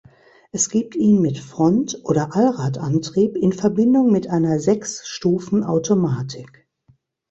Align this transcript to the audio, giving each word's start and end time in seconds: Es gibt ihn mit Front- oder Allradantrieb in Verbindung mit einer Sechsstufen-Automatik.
Es 0.51 0.69
gibt 0.71 0.95
ihn 0.95 1.21
mit 1.21 1.37
Front- 1.37 1.99
oder 2.05 2.35
Allradantrieb 2.35 3.37
in 3.37 3.53
Verbindung 3.53 4.11
mit 4.11 4.27
einer 4.27 4.57
Sechsstufen-Automatik. 4.59 6.67